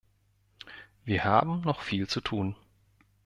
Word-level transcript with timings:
Wir 1.05 1.25
haben 1.25 1.61
noch 1.61 1.83
viel 1.83 2.07
zu 2.07 2.21
tun. 2.21 2.55